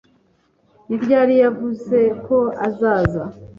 ni 0.87 0.95
ryari 1.03 1.33
yavuze 1.43 1.99
ko 2.25 2.37
azaza 2.67 3.23